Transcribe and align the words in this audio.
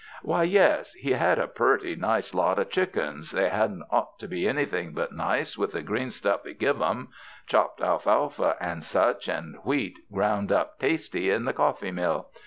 Why, 0.23 0.45
yes, 0.45 0.93
he 0.95 1.11
had 1.11 1.37
a 1.37 1.47
purty 1.47 1.95
nice 1.95 2.33
lot 2.33 2.57
of 2.57 2.71
chickens; 2.71 3.29
they 3.29 3.49
hadn't 3.49 3.83
ought 3.91 4.17
to 4.17 4.27
be 4.27 4.47
anything 4.49 4.93
but 4.93 5.11
nice 5.11 5.59
with 5.59 5.73
the 5.73 5.83
green 5.83 6.07
stufT 6.07 6.47
he 6.47 6.53
giv' 6.55 6.81
'em— 6.81 7.09
chopped 7.45 7.81
alfalfa 7.81 8.55
and 8.59 8.83
such, 8.83 9.27
and 9.27 9.57
wheat 9.63 9.99
ground 10.11 10.51
up 10.51 10.79
tasty 10.79 11.29
in 11.29 11.45
the 11.45 11.53
coffee 11.53 11.91
mill. 11.91 12.29